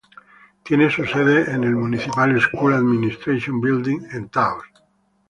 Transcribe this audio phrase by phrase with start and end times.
[0.63, 4.63] Tiene su sede en el Municipal Schools Administration Building en Taos.